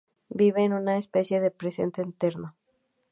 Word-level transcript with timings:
Vive 0.31 0.63
en 0.63 0.73
una 0.73 0.97
especie 0.97 1.39
de 1.41 1.51
presente 1.51 2.01
eterno. 2.01 2.55